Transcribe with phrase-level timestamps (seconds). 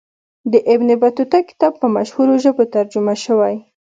[0.51, 3.55] د ابن بطوطه کتاب په مشهورو ژبو ترجمه سوی.